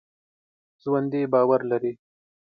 [0.83, 1.93] ژوندي باور لري